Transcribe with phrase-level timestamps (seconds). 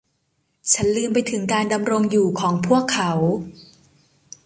[0.73, 3.11] ฉันลืมไปถึงการดำรงอยู่ของพวกเขา